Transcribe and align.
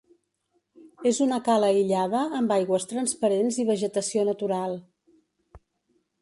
És 1.09 1.17
una 1.25 1.37
cala 1.47 1.69
aïllada 1.73 2.21
amb 2.39 2.53
aigües 2.55 2.87
transparents 2.93 3.61
i 3.65 3.67
vegetació 3.69 4.25
natural. 4.31 4.75